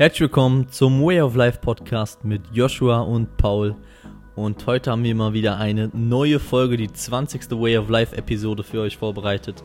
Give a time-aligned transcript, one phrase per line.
[0.00, 3.74] Herzlich willkommen zum Way of Life Podcast mit Joshua und Paul.
[4.36, 7.50] Und heute haben wir mal wieder eine neue Folge, die 20.
[7.50, 9.64] Way of Life Episode für euch vorbereitet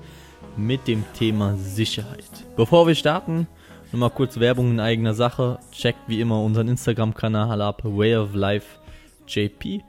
[0.58, 2.32] mit dem Thema Sicherheit.
[2.56, 3.46] Bevor wir starten,
[3.92, 5.60] nochmal kurz Werbung in eigener Sache.
[5.72, 8.80] Checkt wie immer unseren Instagram-Kanal ab, Way of Life
[9.28, 9.84] JP.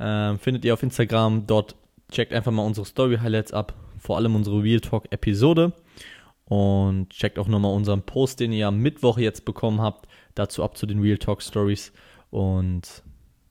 [0.00, 1.46] Ähm, findet ihr auf Instagram.
[1.46, 1.76] Dort
[2.10, 5.72] checkt einfach mal unsere Story-Highlights ab, vor allem unsere Real Talk-Episode.
[6.48, 10.76] Und checkt auch nochmal unseren Post, den ihr am Mittwoch jetzt bekommen habt, dazu ab
[10.76, 11.92] zu den Real Talk Stories.
[12.30, 13.02] Und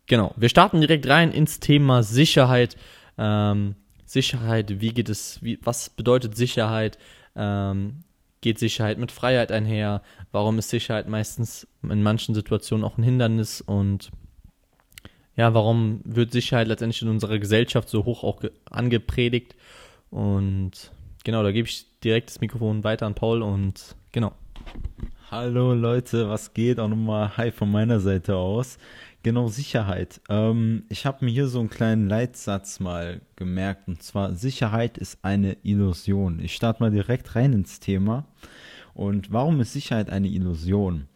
[0.07, 2.77] genau, wir starten direkt rein ins Thema Sicherheit.
[3.17, 6.97] Ähm, Sicherheit, wie geht es, wie, was bedeutet Sicherheit?
[7.35, 8.03] Ähm,
[8.39, 10.01] geht Sicherheit mit Freiheit einher?
[10.31, 13.59] Warum ist Sicherheit meistens in manchen Situationen auch ein Hindernis?
[13.59, 14.11] Und
[15.35, 19.55] ja, warum wird Sicherheit letztendlich in unserer Gesellschaft so hoch auch angepredigt?
[20.11, 20.91] Und
[21.25, 24.31] genau, da gebe ich direkt das Mikrofon weiter an Paul und genau.
[25.29, 26.79] Hallo Leute, was geht?
[26.79, 28.77] Auch nochmal Hi von meiner Seite aus.
[29.23, 30.21] Genau, Sicherheit.
[30.29, 35.17] Ähm, ich habe mir hier so einen kleinen Leitsatz mal gemerkt und zwar Sicherheit ist
[35.23, 36.39] eine Illusion.
[36.39, 38.25] Ich starte mal direkt rein ins Thema.
[38.93, 41.07] Und warum ist Sicherheit eine Illusion?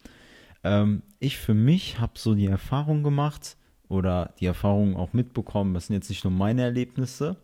[0.64, 3.56] Ähm, ich für mich habe so die Erfahrung gemacht
[3.88, 7.36] oder die Erfahrung auch mitbekommen, das sind jetzt nicht nur meine Erlebnisse,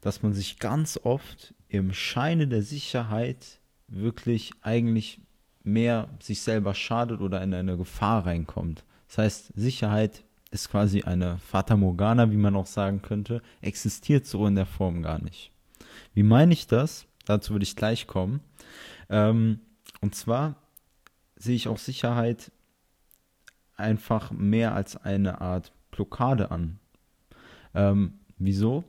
[0.00, 5.20] dass man sich ganz oft im Scheine der Sicherheit wirklich eigentlich
[5.62, 8.84] mehr sich selber schadet oder in eine Gefahr reinkommt.
[9.08, 14.46] Das heißt, Sicherheit ist quasi eine Fata Morgana, wie man auch sagen könnte, existiert so
[14.46, 15.52] in der Form gar nicht.
[16.14, 17.06] Wie meine ich das?
[17.24, 18.40] Dazu würde ich gleich kommen.
[19.08, 19.60] Ähm,
[20.00, 20.56] und zwar
[21.36, 22.50] sehe ich auch Sicherheit
[23.76, 26.78] einfach mehr als eine Art Blockade an.
[27.74, 28.84] Ähm, wieso?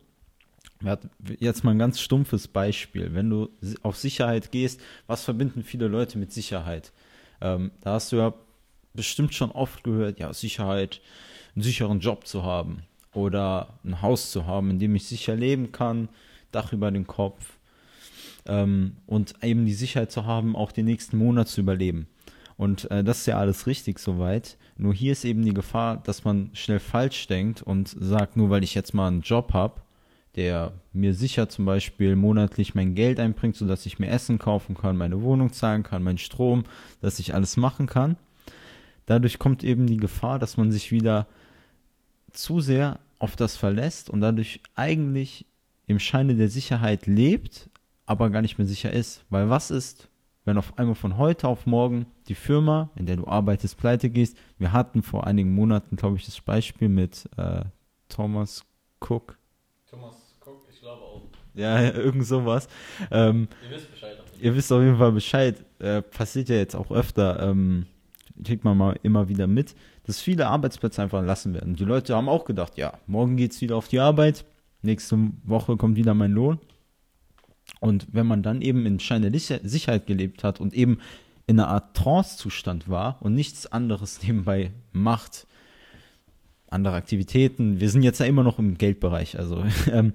[1.40, 3.14] Jetzt mal ein ganz stumpfes Beispiel.
[3.14, 3.50] Wenn du
[3.84, 6.92] auf Sicherheit gehst, was verbinden viele Leute mit Sicherheit?
[7.40, 8.34] Ähm, da hast du ja
[8.94, 11.02] bestimmt schon oft gehört, ja, Sicherheit,
[11.56, 15.72] einen sicheren Job zu haben oder ein Haus zu haben, in dem ich sicher leben
[15.72, 16.10] kann,
[16.52, 17.58] Dach über den Kopf
[18.46, 22.08] ähm, und eben die Sicherheit zu haben, auch den nächsten Monat zu überleben.
[22.58, 24.58] Und äh, das ist ja alles richtig soweit.
[24.78, 28.64] Nur hier ist eben die Gefahr, dass man schnell falsch denkt und sagt, nur weil
[28.64, 29.82] ich jetzt mal einen Job habe,
[30.36, 34.98] der mir sicher zum Beispiel monatlich mein Geld einbringt, sodass ich mir Essen kaufen kann,
[34.98, 36.64] meine Wohnung zahlen kann, meinen Strom,
[37.02, 38.18] dass ich alles machen kann.
[39.06, 41.28] Dadurch kommt eben die Gefahr, dass man sich wieder
[42.32, 45.46] zu sehr auf das verlässt und dadurch eigentlich
[45.86, 47.70] im Scheine der Sicherheit lebt,
[48.06, 49.24] aber gar nicht mehr sicher ist.
[49.30, 50.10] Weil was ist,
[50.46, 54.38] wenn auf einmal von heute auf morgen die Firma, in der du arbeitest, pleite gehst?
[54.58, 57.64] Wir hatten vor einigen Monaten, glaube ich, das Beispiel mit äh,
[58.10, 58.66] Thomas
[59.00, 59.38] Cook.
[59.90, 61.41] Thomas Cook, ich glaube auch.
[61.54, 62.68] Ja, irgend sowas.
[63.10, 64.18] Ähm, ihr wisst Bescheid.
[64.40, 65.56] Ihr wisst auf jeden Fall Bescheid.
[65.80, 67.42] Äh, passiert ja jetzt auch öfter.
[67.42, 67.86] Ähm,
[68.44, 69.76] kriegt man mal immer wieder mit,
[70.06, 71.76] dass viele Arbeitsplätze einfach entlassen werden.
[71.76, 74.46] Die Leute haben auch gedacht, ja, morgen geht es wieder auf die Arbeit,
[74.82, 76.60] nächste Woche kommt wieder mein Lohn.
[77.80, 81.00] Und wenn man dann eben in Schein der Sicherheit gelebt hat und eben
[81.48, 85.48] in einer Art Trance-Zustand war und nichts anderes nebenbei macht,
[86.70, 90.14] andere Aktivitäten, wir sind jetzt ja immer noch im Geldbereich, also ähm,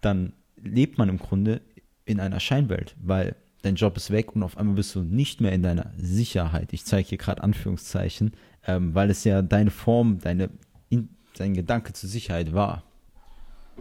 [0.00, 0.32] dann
[0.62, 1.60] lebt man im Grunde
[2.04, 5.52] in einer Scheinwelt, weil dein Job ist weg und auf einmal bist du nicht mehr
[5.52, 6.72] in deiner Sicherheit.
[6.72, 8.32] Ich zeige hier gerade Anführungszeichen,
[8.66, 10.50] ähm, weil es ja deine Form, deine,
[10.88, 12.84] in, dein Gedanke zur Sicherheit war.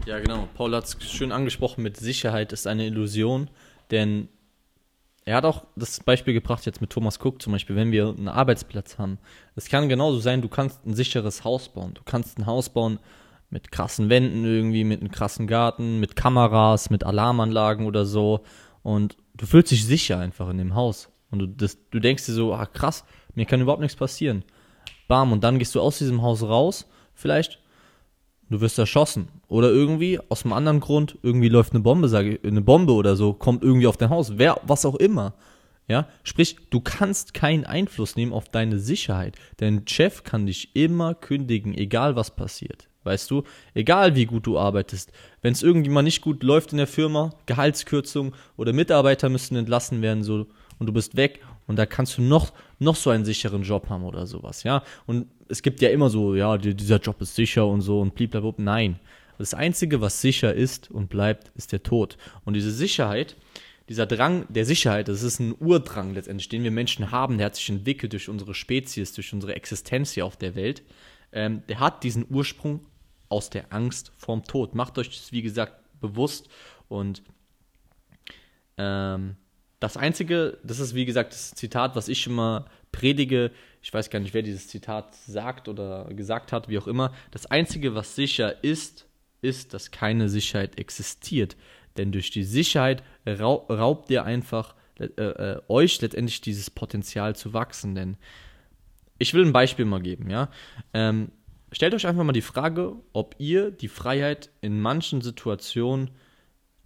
[0.06, 0.48] Ja, genau.
[0.56, 3.50] Paul hat es schön angesprochen mit Sicherheit ist eine Illusion,
[3.92, 4.30] denn
[5.26, 8.30] er hat auch das Beispiel gebracht jetzt mit Thomas Cook zum Beispiel, wenn wir einen
[8.30, 9.20] Arbeitsplatz haben.
[9.56, 11.94] Es kann genauso sein, du kannst ein sicheres Haus bauen.
[11.94, 13.00] Du kannst ein Haus bauen
[13.50, 18.42] mit krassen Wänden irgendwie, mit einem krassen Garten, mit Kameras, mit Alarmanlagen oder so.
[18.84, 21.10] Und du fühlst dich sicher einfach in dem Haus.
[21.32, 23.06] Und du, das, du denkst dir so, ah krass,
[23.36, 24.44] mir kann überhaupt nichts passieren.
[25.08, 27.60] Bam, und dann gehst du aus diesem Haus raus, vielleicht,
[28.50, 29.30] du wirst erschossen.
[29.48, 33.16] Oder irgendwie, aus einem anderen Grund, irgendwie läuft eine Bombe, sage ich, eine Bombe oder
[33.16, 34.38] so, kommt irgendwie auf dein Haus.
[34.38, 35.34] Wer, was auch immer.
[35.88, 39.36] Ja, sprich, du kannst keinen Einfluss nehmen auf deine Sicherheit.
[39.58, 42.89] Dein Chef kann dich immer kündigen, egal was passiert.
[43.04, 43.44] Weißt du,
[43.74, 45.12] egal wie gut du arbeitest,
[45.42, 50.02] wenn es irgendwie mal nicht gut läuft in der Firma, Gehaltskürzung oder Mitarbeiter müssen entlassen
[50.02, 50.48] werden, so
[50.80, 54.04] und du bist weg und da kannst du noch, noch so einen sicheren Job haben
[54.04, 54.84] oder sowas, ja.
[55.06, 58.54] Und es gibt ja immer so, ja, dieser Job ist sicher und so und blablabla.
[58.58, 59.00] Nein.
[59.38, 62.18] Das Einzige, was sicher ist und bleibt, ist der Tod.
[62.44, 63.38] Und diese Sicherheit,
[63.88, 67.56] dieser Drang der Sicherheit, das ist ein Urdrang letztendlich, den wir Menschen haben, der hat
[67.56, 70.84] sich entwickelt durch unsere Spezies, durch unsere Existenz hier auf der Welt.
[71.32, 72.86] Ähm, der hat diesen Ursprung
[73.30, 74.76] aus der Angst vorm Tod.
[74.76, 76.50] Macht euch das, wie gesagt, bewusst
[76.88, 77.24] und
[78.78, 79.36] ähm,
[79.80, 83.52] das Einzige, das ist wie gesagt das Zitat, was ich immer predige.
[83.82, 87.14] Ich weiß gar nicht, wer dieses Zitat sagt oder gesagt hat, wie auch immer.
[87.32, 89.08] Das Einzige, was sicher ist,
[89.42, 91.56] ist, dass keine Sicherheit existiert.
[91.98, 97.96] Denn durch die Sicherheit raubt ihr einfach äh, äh, euch letztendlich dieses Potenzial zu wachsen.
[97.96, 98.18] Denn
[99.20, 100.50] ich will ein Beispiel mal geben, ja.
[100.94, 101.32] Ähm,
[101.72, 106.12] stellt euch einfach mal die Frage, ob ihr die Freiheit in manchen Situationen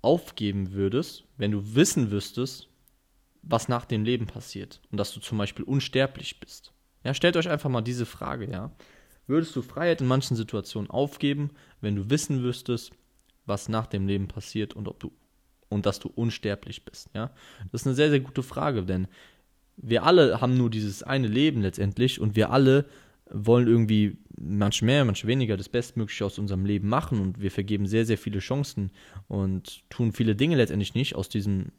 [0.01, 2.67] aufgeben würdest, wenn du wissen wüsstest,
[3.41, 6.73] was nach dem Leben passiert und dass du zum Beispiel unsterblich bist.
[7.03, 8.71] Ja, stellt euch einfach mal diese Frage, ja.
[9.27, 12.91] Würdest du Freiheit in manchen Situationen aufgeben, wenn du wissen wüsstest,
[13.45, 15.11] was nach dem Leben passiert und ob du
[15.69, 17.31] und dass du unsterblich bist, ja?
[17.71, 19.07] Das ist eine sehr sehr gute Frage, denn
[19.77, 22.85] wir alle haben nur dieses eine Leben letztendlich und wir alle
[23.29, 27.85] wollen irgendwie manche mehr, manche weniger das Bestmögliche aus unserem Leben machen und wir vergeben
[27.85, 28.91] sehr, sehr viele Chancen
[29.27, 31.71] und tun viele Dinge letztendlich nicht aus diesem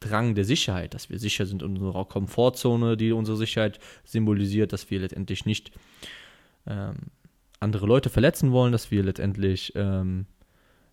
[0.00, 4.90] Drang der Sicherheit, dass wir sicher sind in unserer Komfortzone, die unsere Sicherheit symbolisiert, dass
[4.90, 5.72] wir letztendlich nicht
[6.66, 6.96] ähm,
[7.58, 10.26] andere Leute verletzen wollen, dass wir letztendlich ähm,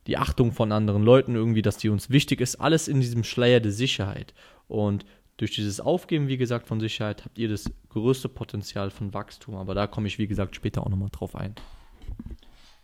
[0.08, 3.60] die Achtung von anderen Leuten irgendwie, dass die uns wichtig ist, alles in diesem Schleier
[3.60, 4.34] der Sicherheit.
[4.68, 5.06] Und
[5.38, 9.56] durch dieses Aufgeben, wie gesagt, von Sicherheit habt ihr das größte Potenzial von Wachstum.
[9.56, 11.56] Aber da komme ich, wie gesagt, später auch nochmal drauf ein.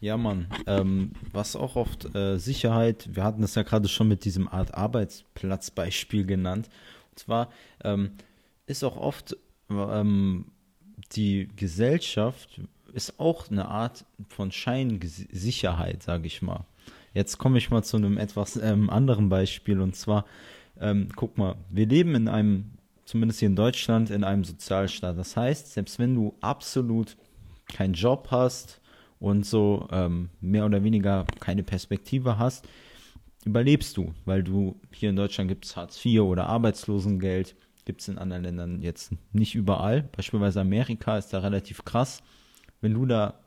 [0.01, 0.47] Ja, Mann.
[0.65, 4.73] Ähm, was auch oft äh, Sicherheit, wir hatten das ja gerade schon mit diesem Art
[4.73, 6.69] Arbeitsplatzbeispiel genannt.
[7.11, 7.51] Und zwar
[7.83, 8.11] ähm,
[8.65, 9.37] ist auch oft
[9.69, 10.45] ähm,
[11.13, 12.61] die Gesellschaft
[12.93, 16.65] ist auch eine Art von Scheinsicherheit, sage ich mal.
[17.13, 20.25] Jetzt komme ich mal zu einem etwas ähm, anderen Beispiel und zwar
[20.79, 22.71] ähm, guck mal, wir leben in einem,
[23.05, 25.17] zumindest hier in Deutschland, in einem Sozialstaat.
[25.17, 27.17] Das heißt, selbst wenn du absolut
[27.67, 28.81] keinen Job hast
[29.19, 32.67] und so ähm, mehr oder weniger keine Perspektive hast,
[33.45, 38.07] überlebst du, weil du hier in Deutschland gibt es Hartz IV oder Arbeitslosengeld, gibt es
[38.07, 40.03] in anderen Ländern jetzt nicht überall.
[40.15, 42.21] Beispielsweise Amerika ist da relativ krass.
[42.81, 43.39] Wenn du da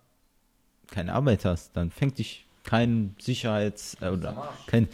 [0.88, 4.88] keine Arbeit hast, dann fängt dich kein Sicherheits- äh, oder kein,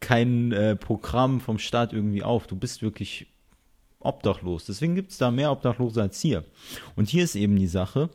[0.00, 2.46] kein äh, Programm vom Staat irgendwie auf.
[2.46, 3.26] Du bist wirklich
[4.00, 4.66] obdachlos.
[4.66, 6.44] Deswegen gibt es da mehr Obdachlose als hier.
[6.96, 8.10] Und hier ist eben die Sache,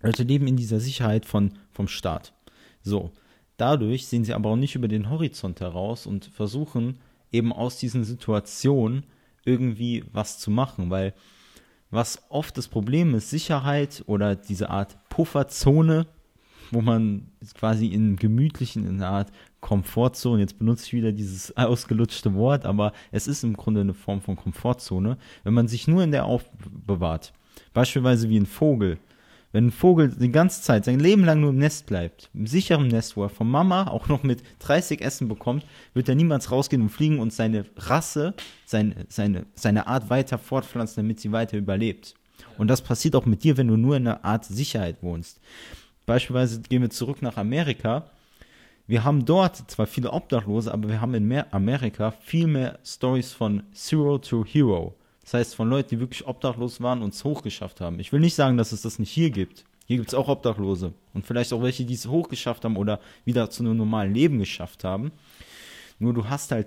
[0.00, 2.32] Leute leben in dieser Sicherheit von, vom Staat.
[2.82, 3.12] So,
[3.56, 6.98] dadurch sehen sie aber auch nicht über den Horizont heraus und versuchen
[7.30, 9.04] eben aus diesen Situationen
[9.44, 11.14] irgendwie was zu machen, weil
[11.90, 16.06] was oft das Problem ist, Sicherheit oder diese Art Pufferzone,
[16.70, 22.34] wo man quasi in gemütlichen, in einer Art Komfortzone, jetzt benutze ich wieder dieses ausgelutschte
[22.34, 26.10] Wort, aber es ist im Grunde eine Form von Komfortzone, wenn man sich nur in
[26.10, 27.32] der aufbewahrt.
[27.72, 28.98] Beispielsweise wie ein Vogel.
[29.52, 32.88] Wenn ein Vogel die ganze Zeit, sein Leben lang nur im Nest bleibt, im sicheren
[32.88, 36.82] Nest, wo er von Mama auch noch mit 30 Essen bekommt, wird er niemals rausgehen
[36.82, 38.34] und fliegen und seine Rasse,
[38.64, 42.14] seine, seine, seine Art weiter fortpflanzen, damit sie weiter überlebt.
[42.58, 45.40] Und das passiert auch mit dir, wenn du nur in einer Art Sicherheit wohnst.
[46.06, 48.06] Beispielsweise gehen wir zurück nach Amerika.
[48.86, 53.62] Wir haben dort zwar viele Obdachlose, aber wir haben in Amerika viel mehr Stories von
[53.72, 54.96] Zero to Hero.
[55.22, 58.00] Das heißt, von Leuten, die wirklich obdachlos waren und es hochgeschafft haben.
[58.00, 59.64] Ich will nicht sagen, dass es das nicht hier gibt.
[59.86, 60.94] Hier gibt es auch Obdachlose.
[61.14, 64.84] Und vielleicht auch welche, die es hochgeschafft haben oder wieder zu einem normalen Leben geschafft
[64.84, 65.12] haben.
[65.98, 66.66] Nur du hast halt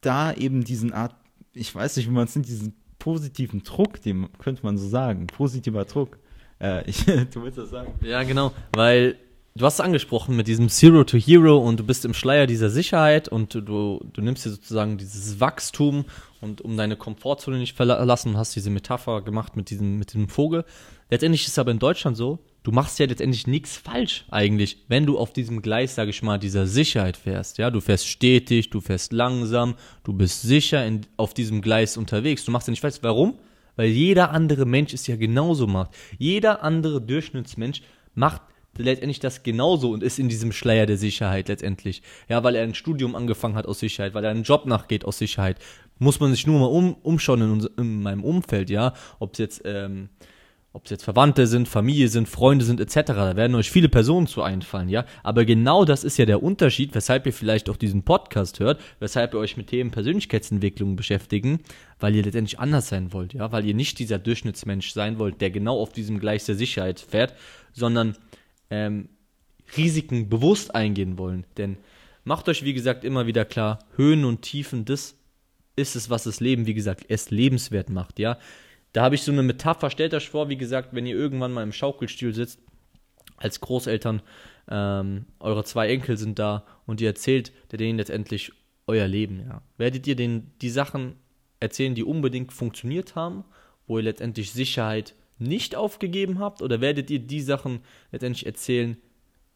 [0.00, 1.14] da eben diesen Art,
[1.52, 5.26] ich weiß nicht, wie man es nennt, diesen positiven Druck, dem könnte man so sagen,
[5.28, 6.18] positiver Druck.
[6.60, 7.92] Äh, ich, du willst das sagen?
[8.00, 9.16] Ja, genau, weil
[9.56, 12.70] du hast es angesprochen mit diesem Zero to Hero und du bist im Schleier dieser
[12.70, 13.60] Sicherheit und du,
[14.12, 16.06] du nimmst dir sozusagen dieses Wachstum
[16.40, 20.64] und um deine Komfortzone nicht verlassen hast diese Metapher gemacht mit diesem, mit diesem Vogel.
[21.08, 25.06] Letztendlich ist es aber in Deutschland so, du machst ja letztendlich nichts falsch eigentlich, wenn
[25.06, 27.58] du auf diesem Gleis, sage ich mal, dieser Sicherheit fährst.
[27.58, 32.44] Ja, du fährst stetig, du fährst langsam, du bist sicher in, auf diesem Gleis unterwegs.
[32.44, 32.98] Du machst ja nicht falsch.
[33.02, 33.38] Warum?
[33.76, 35.92] Weil jeder andere Mensch es ja genauso macht.
[36.18, 37.82] Jeder andere Durchschnittsmensch
[38.14, 38.42] macht
[38.78, 42.02] letztendlich das genauso und ist in diesem Schleier der Sicherheit letztendlich.
[42.28, 45.18] Ja, weil er ein Studium angefangen hat aus Sicherheit, weil er einen Job nachgeht aus
[45.18, 45.58] Sicherheit.
[45.98, 48.94] Muss man sich nur mal um, umschauen in, uns, in meinem Umfeld, ja.
[49.20, 50.08] Ob es jetzt, ähm,
[50.72, 53.12] ob es jetzt Verwandte sind, Familie sind, Freunde sind, etc.
[53.12, 55.04] Da werden euch viele Personen zu einfallen, ja.
[55.22, 59.34] Aber genau das ist ja der Unterschied, weshalb ihr vielleicht auch diesen Podcast hört, weshalb
[59.34, 61.60] ihr euch mit Themen Persönlichkeitsentwicklung beschäftigen,
[62.00, 63.52] weil ihr letztendlich anders sein wollt, ja.
[63.52, 67.34] Weil ihr nicht dieser Durchschnittsmensch sein wollt, der genau auf diesem Gleis der Sicherheit fährt,
[67.72, 68.16] sondern
[68.74, 69.08] ähm,
[69.76, 71.46] Risiken bewusst eingehen wollen.
[71.56, 71.76] Denn
[72.24, 75.16] macht euch, wie gesagt, immer wieder klar, Höhen und Tiefen, das
[75.76, 78.38] ist es, was das Leben, wie gesagt, erst lebenswert macht, ja.
[78.92, 81.64] Da habe ich so eine Metapher, stellt euch vor, wie gesagt, wenn ihr irgendwann mal
[81.64, 82.60] im Schaukelstuhl sitzt,
[83.36, 84.22] als Großeltern,
[84.70, 88.52] ähm, eure zwei Enkel sind da und ihr erzählt denen letztendlich
[88.86, 89.62] euer Leben, ja.
[89.78, 91.16] Werdet ihr den, die Sachen
[91.60, 93.44] erzählen, die unbedingt funktioniert haben,
[93.86, 97.80] wo ihr letztendlich Sicherheit nicht aufgegeben habt, oder werdet ihr die Sachen
[98.12, 98.96] letztendlich erzählen,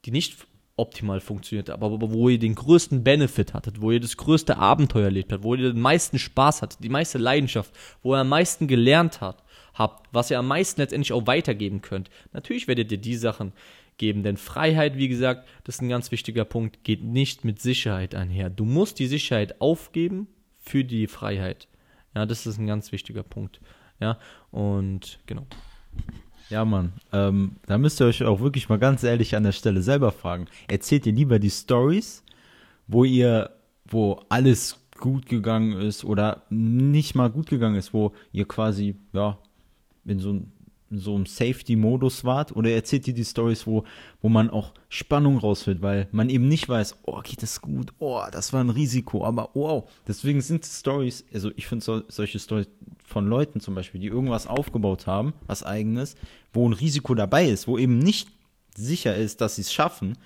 [0.05, 4.59] die nicht optimal funktioniert, aber wo ihr den größten Benefit hattet, wo ihr das größte
[4.59, 8.29] Abenteuer erlebt habt, wo ihr den meisten Spaß hattet, die meiste Leidenschaft, wo ihr am
[8.29, 9.43] meisten gelernt habt,
[9.75, 12.11] habt, was ihr am meisten letztendlich auch weitergeben könnt.
[12.33, 13.53] Natürlich werdet ihr die Sachen
[13.97, 18.15] geben, denn Freiheit, wie gesagt, das ist ein ganz wichtiger Punkt, geht nicht mit Sicherheit
[18.15, 18.49] einher.
[18.49, 20.29] Du musst die Sicherheit aufgeben
[20.61, 21.67] für die Freiheit.
[22.15, 23.61] Ja, das ist ein ganz wichtiger Punkt.
[24.01, 24.19] Ja,
[24.51, 25.47] und genau.
[26.51, 29.83] Ja, Mann, ähm, da müsst ihr euch auch wirklich mal ganz ehrlich an der Stelle
[29.83, 30.47] selber fragen.
[30.69, 32.25] Erzählt ihr lieber die Stories,
[32.87, 33.51] wo ihr,
[33.87, 39.39] wo alles gut gegangen ist oder nicht mal gut gegangen ist, wo ihr quasi, ja,
[40.07, 40.53] in so ein
[40.91, 42.55] so einem Safety-Modus wart.
[42.55, 43.85] Oder erzählt ihr die Stories, wo,
[44.21, 48.23] wo man auch Spannung rausfällt, weil man eben nicht weiß, oh, geht das gut, oh,
[48.31, 49.89] das war ein Risiko, aber wow.
[50.07, 52.69] Deswegen sind Stories, also ich finde so, solche Stories
[53.05, 56.17] von Leuten zum Beispiel, die irgendwas aufgebaut haben, was eigenes,
[56.53, 58.29] wo ein Risiko dabei ist, wo eben nicht
[58.77, 60.17] sicher ist, dass sie es schaffen,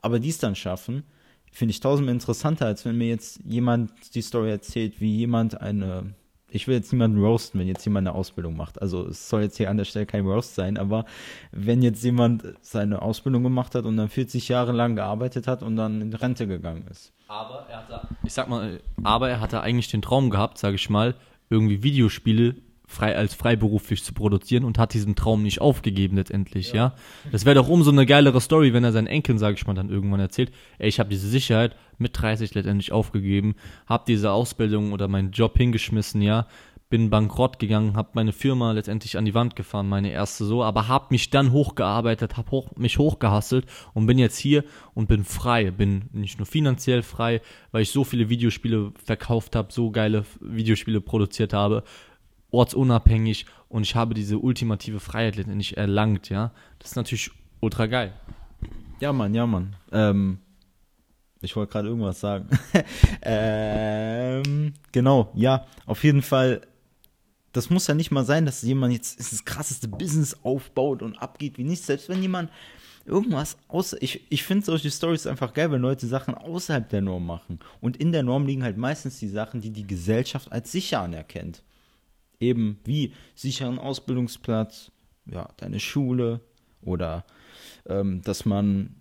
[0.00, 1.04] aber die es dann schaffen,
[1.50, 6.14] finde ich tausendmal interessanter, als wenn mir jetzt jemand die Story erzählt, wie jemand eine
[6.52, 8.80] ich will jetzt niemanden roasten, wenn jetzt jemand eine Ausbildung macht.
[8.80, 11.04] Also es soll jetzt hier an der Stelle kein Roast sein, aber
[11.50, 15.76] wenn jetzt jemand seine Ausbildung gemacht hat und dann 40 Jahre lang gearbeitet hat und
[15.76, 17.12] dann in Rente gegangen ist.
[17.28, 20.90] Aber er hatte, ich sag mal, aber er hatte eigentlich den Traum gehabt, sage ich
[20.90, 21.14] mal,
[21.48, 22.56] irgendwie Videospiele
[22.86, 26.76] frei als freiberuflich zu produzieren und hat diesen Traum nicht aufgegeben letztendlich, ja.
[26.76, 26.94] ja?
[27.30, 29.88] Das wäre doch umso eine geilere Story, wenn er seinen Enkeln, sage ich mal, dann
[29.88, 33.54] irgendwann erzählt, ey, ich habe diese Sicherheit mit 30 letztendlich aufgegeben,
[33.86, 36.46] habe diese Ausbildung oder meinen Job hingeschmissen, ja,
[36.92, 40.88] bin bankrott gegangen, habe meine Firma letztendlich an die Wand gefahren, meine erste so, aber
[40.88, 44.62] habe mich dann hochgearbeitet, habe hoch, mich hochgehasselt und bin jetzt hier
[44.92, 49.72] und bin frei, bin nicht nur finanziell frei, weil ich so viele Videospiele verkauft habe,
[49.72, 51.82] so geile Videospiele produziert habe,
[52.52, 56.52] ortsunabhängig und ich habe diese ultimative Freiheit letztendlich erlangt, ja.
[56.78, 57.30] Das ist natürlich
[57.60, 58.12] ultra geil.
[59.00, 59.74] Ja, Mann, ja, Mann.
[59.90, 60.38] Ähm,
[61.40, 62.48] ich wollte gerade irgendwas sagen.
[63.22, 66.60] ähm, genau, ja, auf jeden Fall.
[67.52, 71.58] Das muss ja nicht mal sein, dass jemand jetzt das krasseste Business aufbaut und abgeht
[71.58, 71.86] wie nichts.
[71.86, 72.50] Selbst wenn jemand
[73.04, 74.00] irgendwas außer.
[74.00, 77.58] Ich, ich finde solche Stories einfach geil, wenn Leute Sachen außerhalb der Norm machen.
[77.80, 81.62] Und in der Norm liegen halt meistens die Sachen, die die Gesellschaft als sicher anerkennt
[82.42, 84.90] eben wie sicheren Ausbildungsplatz,
[85.26, 86.40] ja, deine Schule
[86.82, 87.24] oder
[87.86, 88.96] ähm, dass man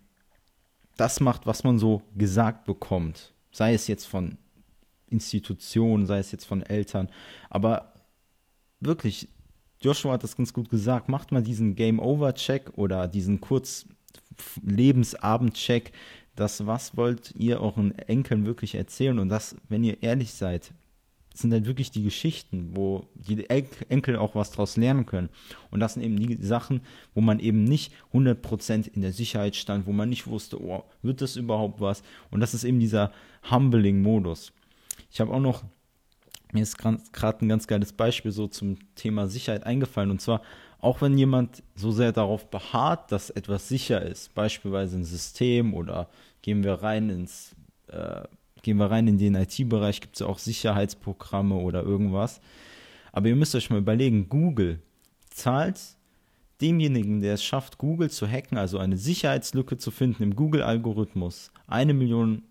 [0.98, 3.33] das macht, was man so gesagt bekommt.
[3.51, 4.38] Sei es jetzt von
[5.07, 7.10] Institutionen, sei es jetzt von Eltern.
[7.50, 7.93] Aber
[8.79, 9.27] wirklich,
[9.81, 13.88] Joshua hat das ganz gut gesagt, macht mal diesen Game-Over-Check oder diesen kurz
[14.63, 15.91] Lebensabend-Check.
[16.36, 19.19] Das, was wollt ihr euren Enkeln wirklich erzählen?
[19.19, 20.71] Und das, wenn ihr ehrlich seid,
[21.34, 25.30] sind halt wirklich die Geschichten, wo die Enkel auch was draus lernen können.
[25.70, 26.82] Und das sind eben die Sachen,
[27.14, 31.22] wo man eben nicht 100% in der Sicherheit stand, wo man nicht wusste, oh, wird
[31.22, 32.04] das überhaupt was?
[32.32, 33.12] Und das ist eben dieser
[33.50, 34.52] Humbling-Modus.
[35.10, 35.64] Ich habe auch noch,
[36.52, 40.12] mir ist gerade ein ganz geiles Beispiel so zum Thema Sicherheit eingefallen.
[40.12, 40.42] Und zwar,
[40.80, 46.10] auch wenn jemand so sehr darauf beharrt, dass etwas sicher ist, beispielsweise ein System oder
[46.42, 47.56] gehen wir rein ins
[47.88, 48.24] äh,
[48.62, 52.41] gehen wir rein in den IT-Bereich, gibt es ja auch Sicherheitsprogramme oder irgendwas.
[53.12, 54.80] Aber ihr müsst euch mal überlegen, Google
[55.30, 55.80] zahlt
[56.62, 61.94] demjenigen, der es schafft, Google zu hacken, also eine Sicherheitslücke zu finden im Google-Algorithmus, eine
[61.94, 62.44] Million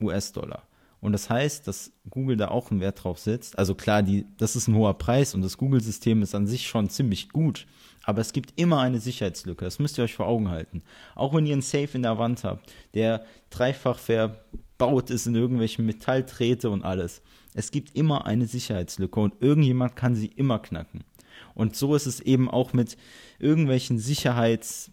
[0.00, 0.62] US-Dollar.
[1.00, 3.58] Und das heißt, dass Google da auch einen Wert drauf setzt.
[3.58, 6.88] Also klar, die, das ist ein hoher Preis und das Google-System ist an sich schon
[6.90, 7.66] ziemlich gut.
[8.04, 9.64] Aber es gibt immer eine Sicherheitslücke.
[9.64, 10.82] Das müsst ihr euch vor Augen halten.
[11.16, 14.44] Auch wenn ihr einen Safe in der Wand habt, der dreifach ver
[14.78, 17.22] verbaut ist in irgendwelchen Metallträte und alles.
[17.54, 21.04] Es gibt immer eine Sicherheitslücke und irgendjemand kann sie immer knacken.
[21.54, 22.96] Und so ist es eben auch mit
[23.38, 24.90] irgendwelchen Sicherheits,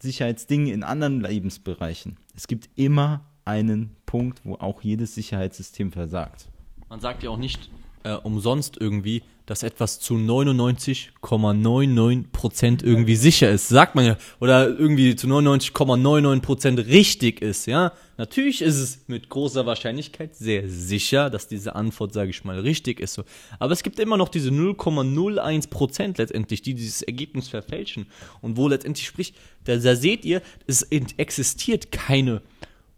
[0.00, 2.18] Sicherheitsdingen in anderen Lebensbereichen.
[2.34, 6.48] Es gibt immer einen Punkt, wo auch jedes Sicherheitssystem versagt.
[6.88, 7.70] Man sagt ja auch nicht
[8.02, 13.68] äh, umsonst irgendwie, dass etwas zu 99,99% irgendwie sicher ist.
[13.68, 14.16] Sagt man ja.
[14.40, 17.92] Oder irgendwie zu 99,99% richtig ist, ja.
[18.16, 23.00] Natürlich ist es mit großer Wahrscheinlichkeit sehr sicher, dass diese Antwort, sage ich mal, richtig
[23.00, 23.20] ist.
[23.58, 28.06] Aber es gibt immer noch diese 0,01% letztendlich, die dieses Ergebnis verfälschen.
[28.40, 29.34] Und wo letztendlich spricht,
[29.64, 32.40] da, da seht ihr, es existiert keine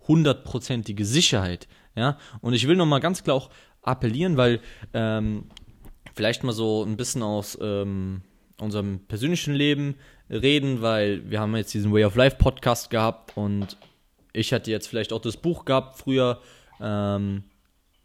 [0.06, 1.66] hundertprozentige Sicherheit.
[1.96, 3.50] Ja, und ich will nochmal ganz klar auch
[3.82, 4.60] appellieren, weil
[4.92, 5.44] ähm,
[6.16, 8.22] vielleicht mal so ein bisschen aus ähm,
[8.60, 9.94] unserem persönlichen Leben
[10.28, 13.76] reden, weil wir haben jetzt diesen Way of Life Podcast gehabt und
[14.32, 16.40] ich hatte jetzt vielleicht auch das Buch gehabt früher
[16.80, 17.44] Ähm,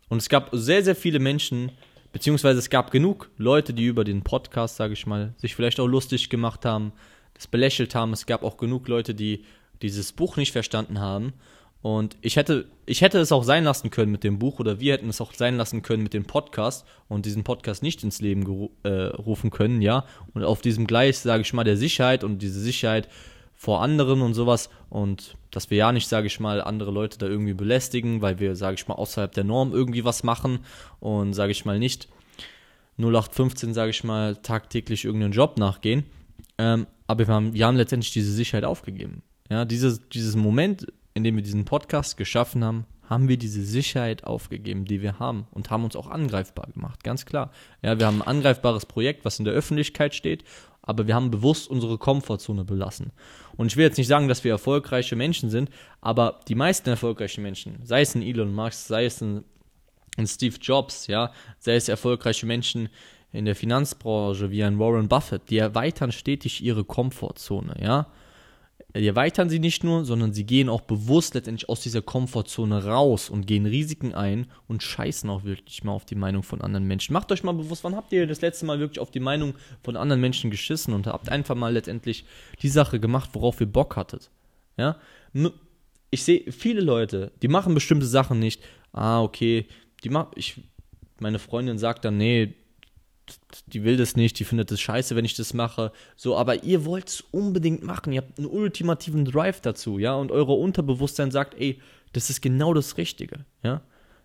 [0.10, 1.72] und es gab sehr, sehr viele Menschen,
[2.12, 5.88] beziehungsweise es gab genug Leute, die über den Podcast, sage ich mal, sich vielleicht auch
[5.88, 6.92] lustig gemacht haben,
[7.34, 8.14] das belächelt haben.
[8.14, 9.46] Es gab auch genug Leute, die
[9.82, 11.34] dieses Buch nicht verstanden haben.
[11.82, 14.94] Und ich hätte, ich hätte es auch sein lassen können mit dem Buch oder wir
[14.94, 18.70] hätten es auch sein lassen können mit dem Podcast und diesen Podcast nicht ins Leben
[18.84, 20.06] äh, rufen können, ja.
[20.34, 23.10] Und auf diesem Gleis, sage ich mal, der Sicherheit und diese Sicherheit
[23.56, 27.28] vor anderen und sowas und dass wir ja nicht, sage ich mal, andere Leute da
[27.28, 30.60] irgendwie belästigen, weil wir, sage ich mal, außerhalb der Norm irgendwie was machen
[31.00, 32.08] und, sage ich mal, nicht
[32.98, 36.06] 0815, sage ich mal, tagtäglich irgendeinen Job nachgehen.
[36.58, 39.22] Ähm, aber wir haben, wir haben letztendlich diese Sicherheit aufgegeben.
[39.50, 44.24] Ja, dieses, dieses Moment, in dem wir diesen Podcast geschaffen haben, haben wir diese Sicherheit
[44.24, 47.52] aufgegeben, die wir haben und haben uns auch angreifbar gemacht, ganz klar.
[47.82, 50.46] Ja, wir haben ein angreifbares Projekt, was in der Öffentlichkeit steht,
[50.82, 53.12] aber wir haben bewusst unsere Komfortzone belassen.
[53.58, 57.44] Und ich will jetzt nicht sagen, dass wir erfolgreiche Menschen sind, aber die meisten erfolgreichen
[57.44, 59.44] Menschen, sei es ein Elon Musk, sei es ein,
[60.16, 62.88] ein Steve Jobs, ja, sei es erfolgreiche Menschen
[63.34, 68.08] in der Finanzbranche wie ein Warren Buffett, die erweitern stetig ihre Komfortzone, ja
[69.00, 73.30] die erweitern sie nicht nur, sondern sie gehen auch bewusst letztendlich aus dieser Komfortzone raus
[73.30, 77.14] und gehen Risiken ein und scheißen auch wirklich mal auf die Meinung von anderen Menschen.
[77.14, 79.96] Macht euch mal bewusst, wann habt ihr das letzte Mal wirklich auf die Meinung von
[79.96, 82.26] anderen Menschen geschissen und habt einfach mal letztendlich
[82.62, 84.30] die Sache gemacht, worauf ihr Bock hattet.
[84.78, 84.98] Ja?
[86.10, 88.62] Ich sehe viele Leute, die machen bestimmte Sachen nicht.
[88.92, 89.68] Ah, okay,
[90.04, 90.62] die ich,
[91.20, 92.56] meine Freundin sagt dann, nee,
[93.68, 95.92] die will das nicht, die findet das scheiße, wenn ich das mache.
[96.16, 98.14] So, aber ihr wollt es unbedingt machen.
[98.14, 101.80] Ihr habt einen ultimativen Drive dazu, ja, und euer Unterbewusstsein sagt, ey,
[102.14, 103.82] das ist genau das Richtige, ja.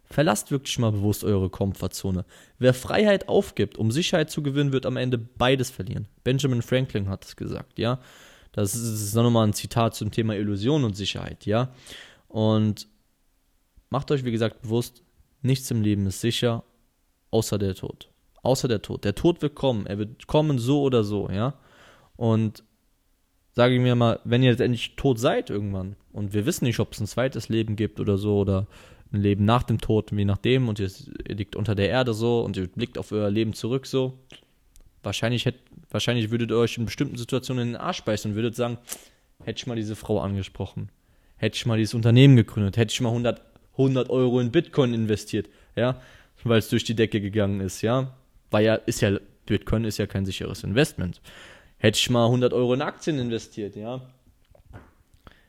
[0.08, 2.25] Verlasst wirklich mal bewusst eure Komfortzone.
[2.60, 6.06] Wer Freiheit aufgibt, um Sicherheit zu gewinnen, wird am Ende beides verlieren.
[6.22, 7.98] Benjamin Franklin hat es gesagt, ja.
[8.52, 11.72] Das ist, das ist nochmal ein Zitat zum Thema Illusion und Sicherheit, ja.
[12.28, 12.86] Und
[13.90, 15.02] macht euch, wie gesagt, bewusst,
[15.42, 16.62] nichts im Leben ist sicher,
[17.30, 18.08] außer der Tod
[18.46, 19.04] außer der Tod.
[19.04, 19.86] Der Tod wird kommen.
[19.86, 21.54] Er wird kommen so oder so, ja.
[22.16, 22.64] Und
[23.52, 26.92] sage ich mir mal, wenn ihr endlich tot seid irgendwann und wir wissen nicht, ob
[26.92, 28.66] es ein zweites Leben gibt oder so oder
[29.12, 30.90] ein Leben nach dem Tod, je nachdem, und ihr,
[31.28, 34.18] ihr liegt unter der Erde so und ihr blickt auf euer Leben zurück so,
[35.02, 35.56] wahrscheinlich, hätt,
[35.90, 38.78] wahrscheinlich würdet ihr euch in bestimmten Situationen in den Arsch beißen und würdet sagen,
[39.44, 40.90] hätte ich mal diese Frau angesprochen,
[41.37, 43.40] hätte ich mal dieses Unternehmen gegründet, hätte ich mal 100,
[43.72, 46.00] 100 Euro in Bitcoin investiert, ja,
[46.44, 48.14] weil es durch die Decke gegangen ist, ja,
[48.57, 51.21] war ja, ist ja, Bitcoin ist ja kein sicheres Investment.
[51.77, 54.01] Hätte ich mal 100 Euro in Aktien investiert, ja.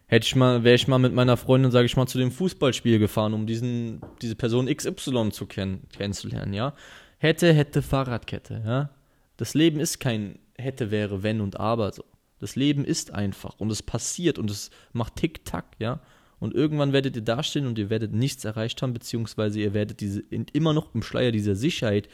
[0.08, 3.00] Hätte ich mal, wäre ich mal mit meiner Freundin, sage ich mal, zu dem Fußballspiel
[3.00, 6.74] gefahren, um diesen, diese Person XY zu kennen, kennenzulernen, ja.
[7.18, 8.90] Hätte, hätte, Fahrradkette, ja.
[9.38, 12.04] Das Leben ist kein hätte, wäre, wenn und aber so.
[12.40, 16.02] Das Leben ist einfach und es passiert und es macht Tick-Tack, ja.
[16.40, 20.24] Und irgendwann werdet ihr dastehen und ihr werdet nichts erreicht haben, beziehungsweise ihr werdet diese,
[20.52, 22.10] immer noch im Schleier dieser Sicherheit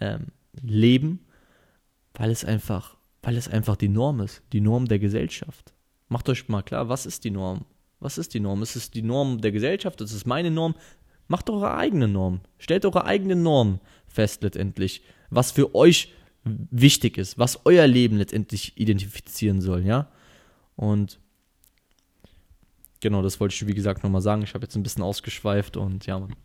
[0.00, 0.26] ähm,
[0.62, 1.20] leben,
[2.14, 5.72] weil es einfach, weil es einfach die Norm ist, die Norm der Gesellschaft.
[6.08, 7.64] Macht euch mal klar, was ist die Norm?
[8.00, 8.62] Was ist die Norm?
[8.62, 10.00] Ist es die Norm der Gesellschaft?
[10.00, 10.74] Ist es meine Norm?
[11.26, 12.40] Macht eure eigene Norm.
[12.58, 16.12] Stellt eure eigene Norm fest letztendlich, was für euch
[16.44, 20.08] wichtig ist, was euer Leben letztendlich identifizieren soll, ja?
[20.76, 21.18] Und
[23.00, 24.42] genau, das wollte ich wie gesagt nochmal sagen.
[24.42, 26.36] Ich habe jetzt ein bisschen ausgeschweift und ja, Mann.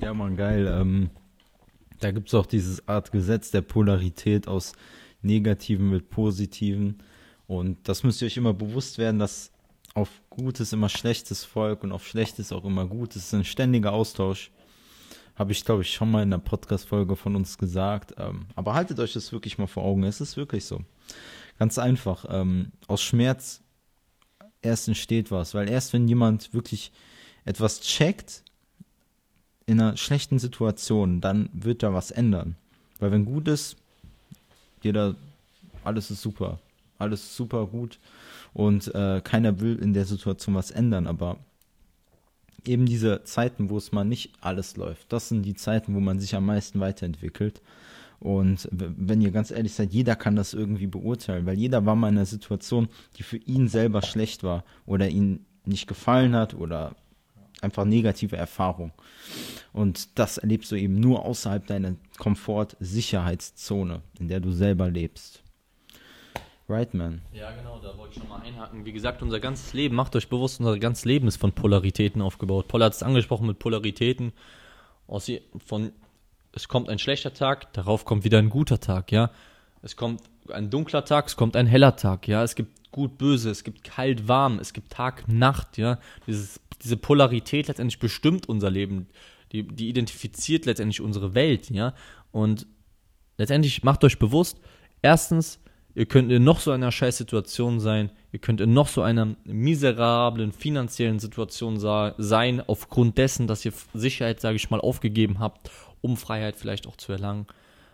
[0.00, 0.66] Ja, Mann, geil.
[0.66, 1.10] Ähm,
[2.00, 4.72] da gibt es auch dieses Art Gesetz der Polarität aus
[5.22, 7.02] Negativen mit Positiven.
[7.46, 9.52] Und das müsst ihr euch immer bewusst werden, dass
[9.94, 13.22] auf Gutes immer Schlechtes folgt und auf Schlechtes auch immer Gutes.
[13.22, 14.50] Es ist ein ständiger Austausch.
[15.34, 18.14] Habe ich, glaube ich, schon mal in einer Podcast-Folge von uns gesagt.
[18.18, 20.04] Ähm, aber haltet euch das wirklich mal vor Augen.
[20.04, 20.80] Es ist wirklich so.
[21.58, 22.24] Ganz einfach.
[22.28, 23.62] Ähm, aus Schmerz
[24.62, 25.54] erst entsteht was.
[25.54, 26.92] Weil erst wenn jemand wirklich
[27.44, 28.44] etwas checkt,
[29.70, 32.56] in einer schlechten Situation, dann wird da was ändern.
[32.98, 33.76] Weil wenn gut ist,
[34.82, 35.14] jeder,
[35.84, 36.58] alles ist super.
[36.98, 38.00] Alles ist super gut.
[38.52, 41.06] Und äh, keiner will in der Situation was ändern.
[41.06, 41.36] Aber
[42.66, 46.18] eben diese Zeiten, wo es mal nicht alles läuft, das sind die Zeiten, wo man
[46.18, 47.62] sich am meisten weiterentwickelt.
[48.18, 52.08] Und wenn ihr ganz ehrlich seid, jeder kann das irgendwie beurteilen, weil jeder war mal
[52.08, 56.96] in einer Situation, die für ihn selber schlecht war oder ihn nicht gefallen hat oder
[57.62, 58.92] einfach negative Erfahrung.
[59.72, 65.42] Und das erlebst du eben nur außerhalb deiner Komfort-Sicherheitszone, in der du selber lebst.
[66.70, 67.20] Right, man.
[67.32, 68.84] Ja, genau, da wollte ich nochmal einhaken.
[68.84, 72.68] Wie gesagt, unser ganzes Leben, macht euch bewusst, unser ganzes Leben ist von Polaritäten aufgebaut.
[72.68, 74.32] Paul hat es angesprochen mit Polaritäten.
[75.08, 75.28] Aus,
[75.66, 75.90] von,
[76.52, 79.30] es kommt ein schlechter Tag, darauf kommt wieder ein guter Tag, ja.
[79.82, 82.44] Es kommt ein dunkler Tag, es kommt ein heller Tag, ja.
[82.44, 85.98] Es gibt gut, böse, es gibt kalt, warm, es gibt Tag, Nacht, ja.
[86.28, 89.08] Dieses diese Polarität letztendlich bestimmt unser Leben.
[89.52, 91.94] Die, die identifiziert letztendlich unsere Welt, ja.
[92.30, 92.66] Und
[93.36, 94.58] letztendlich macht euch bewusst,
[95.02, 95.60] erstens,
[95.94, 100.52] ihr könnt in noch so einer Scheißsituation sein, ihr könnt in noch so einer miserablen
[100.52, 106.56] finanziellen Situation sein, aufgrund dessen, dass ihr Sicherheit, sage ich mal, aufgegeben habt, um Freiheit
[106.56, 107.46] vielleicht auch zu erlangen.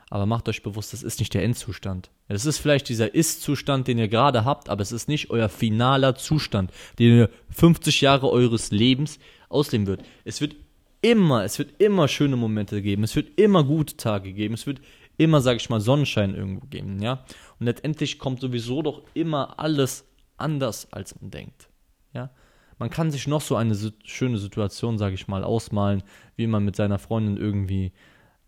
[0.09, 2.11] Aber macht euch bewusst, das ist nicht der Endzustand.
[2.29, 6.15] Es ist vielleicht dieser Ist-Zustand, den ihr gerade habt, aber es ist nicht euer finaler
[6.15, 10.05] Zustand, den ihr 50 Jahre eures Lebens ausleben wird.
[10.25, 10.55] Es wird
[11.03, 14.81] immer, es wird immer schöne Momente geben, es wird immer gute Tage geben, es wird
[15.19, 17.25] immer, sage ich mal, Sonnenschein irgendwo geben, ja.
[17.59, 20.05] Und letztendlich kommt sowieso doch immer alles
[20.37, 21.69] anders, als man denkt,
[22.13, 22.31] ja.
[22.79, 26.03] Man kann sich noch so eine schöne Situation, sage ich mal, ausmalen,
[26.37, 27.93] wie man mit seiner Freundin irgendwie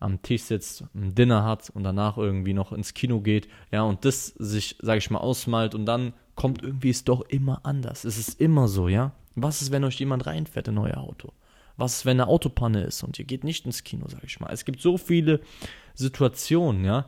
[0.01, 4.05] am Tisch sitzt, ein Dinner hat und danach irgendwie noch ins Kino geht, ja, und
[4.05, 8.05] das sich, sage ich mal, ausmalt und dann kommt irgendwie es doch immer anders.
[8.05, 9.13] Es ist immer so, ja.
[9.35, 11.33] Was ist, wenn euch jemand reinfährt in euer Auto?
[11.77, 14.53] Was ist, wenn eine Autopanne ist und ihr geht nicht ins Kino, sage ich mal.
[14.53, 15.41] Es gibt so viele
[15.95, 17.07] Situationen, ja.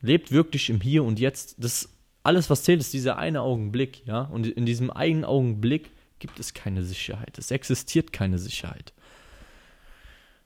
[0.00, 1.56] Lebt wirklich im Hier und Jetzt.
[1.58, 1.88] Das
[2.22, 4.22] alles, was zählt, ist dieser eine Augenblick, ja.
[4.22, 7.38] Und in diesem einen Augenblick gibt es keine Sicherheit.
[7.38, 8.92] Es existiert keine Sicherheit.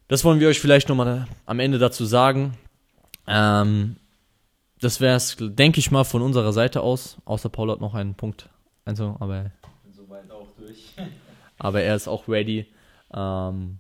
[0.09, 2.57] Das wollen wir euch vielleicht nochmal am Ende dazu sagen.
[3.27, 3.97] Ähm,
[4.81, 7.17] das wäre es, denke ich mal, von unserer Seite aus.
[7.25, 8.51] Außer Paul hat noch einen Punkt.
[8.85, 9.51] Also, aber,
[9.91, 10.95] Soweit auch durch.
[11.59, 12.67] aber er ist auch ready.
[13.15, 13.79] Ähm,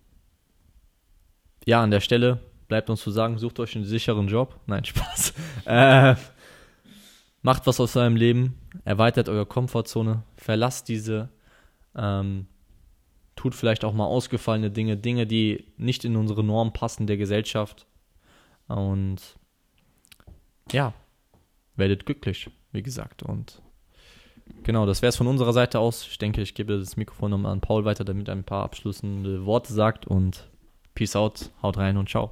[1.67, 4.59] ja, an der Stelle bleibt uns zu sagen, sucht euch einen sicheren Job.
[4.67, 5.35] Nein, Spaß.
[5.67, 6.15] äh,
[7.43, 8.59] macht was aus eurem Leben.
[8.85, 10.23] Erweitert eure Komfortzone.
[10.37, 11.29] Verlasst diese.
[11.95, 12.47] Ähm,
[13.45, 17.87] tut vielleicht auch mal ausgefallene Dinge, Dinge, die nicht in unsere Norm passen der Gesellschaft.
[18.69, 19.19] Und
[20.73, 20.95] ja,
[21.77, 23.23] werdet glücklich, wie gesagt.
[23.23, 23.61] Und
[24.63, 26.07] genau, das wäre es von unserer Seite aus.
[26.07, 29.45] Ich denke, ich gebe das Mikrofon nochmal an Paul weiter, damit er ein paar abschließende
[29.45, 30.07] Worte sagt.
[30.07, 30.49] Und
[30.95, 32.31] Peace out, haut rein und ciao.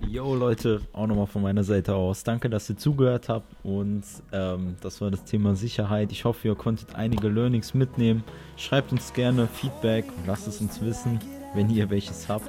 [0.00, 2.24] Yo Leute, auch nochmal von meiner Seite aus.
[2.24, 4.02] Danke, dass ihr zugehört habt und
[4.32, 6.12] ähm, das war das Thema Sicherheit.
[6.12, 8.22] Ich hoffe, ihr konntet einige Learnings mitnehmen.
[8.56, 11.18] Schreibt uns gerne Feedback, lasst es uns wissen,
[11.54, 12.48] wenn ihr welches habt.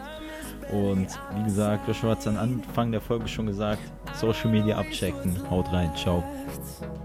[0.71, 3.81] Und wie gesagt, Joshua hat es am Anfang der Folge schon gesagt,
[4.15, 5.37] Social Media abchecken.
[5.49, 6.23] Haut rein, ciao.